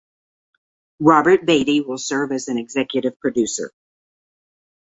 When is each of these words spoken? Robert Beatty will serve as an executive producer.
Robert 0.99 1.45
Beatty 1.45 1.79
will 1.81 1.99
serve 1.99 2.31
as 2.31 2.47
an 2.47 2.57
executive 2.57 3.19
producer. 3.19 3.71